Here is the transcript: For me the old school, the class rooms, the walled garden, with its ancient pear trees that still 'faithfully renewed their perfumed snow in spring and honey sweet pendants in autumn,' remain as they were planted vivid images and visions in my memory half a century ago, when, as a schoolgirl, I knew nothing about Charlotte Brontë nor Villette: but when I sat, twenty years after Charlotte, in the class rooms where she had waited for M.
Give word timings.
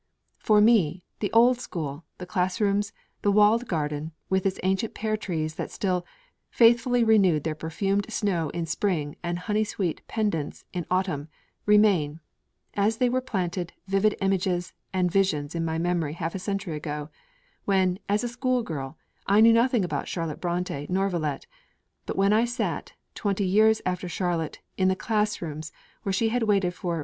For 0.39 0.61
me 0.61 1.03
the 1.19 1.31
old 1.31 1.59
school, 1.59 2.05
the 2.17 2.25
class 2.25 2.59
rooms, 2.59 2.91
the 3.21 3.31
walled 3.31 3.67
garden, 3.67 4.13
with 4.31 4.47
its 4.47 4.59
ancient 4.63 4.95
pear 4.95 5.15
trees 5.15 5.53
that 5.61 5.69
still 5.69 6.07
'faithfully 6.49 7.03
renewed 7.03 7.43
their 7.43 7.53
perfumed 7.53 8.11
snow 8.11 8.49
in 8.49 8.65
spring 8.65 9.15
and 9.21 9.37
honey 9.37 9.63
sweet 9.63 10.01
pendants 10.07 10.65
in 10.73 10.87
autumn,' 10.89 11.27
remain 11.67 12.19
as 12.73 12.97
they 12.97 13.09
were 13.09 13.21
planted 13.21 13.73
vivid 13.85 14.15
images 14.21 14.73
and 14.91 15.11
visions 15.11 15.53
in 15.53 15.63
my 15.63 15.77
memory 15.77 16.13
half 16.13 16.33
a 16.33 16.39
century 16.39 16.75
ago, 16.75 17.11
when, 17.65 17.99
as 18.09 18.23
a 18.23 18.27
schoolgirl, 18.27 18.97
I 19.27 19.39
knew 19.39 19.53
nothing 19.53 19.85
about 19.85 20.07
Charlotte 20.07 20.41
Brontë 20.41 20.89
nor 20.89 21.09
Villette: 21.09 21.45
but 22.07 22.15
when 22.17 22.33
I 22.33 22.45
sat, 22.45 22.93
twenty 23.13 23.45
years 23.45 23.83
after 23.85 24.09
Charlotte, 24.09 24.61
in 24.77 24.87
the 24.87 24.95
class 24.95 25.43
rooms 25.43 25.71
where 26.01 26.11
she 26.11 26.29
had 26.29 26.41
waited 26.41 26.73
for 26.73 26.95
M. 26.97 26.99